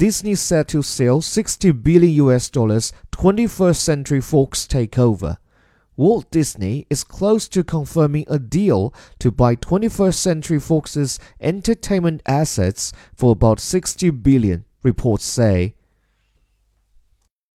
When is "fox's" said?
10.58-11.18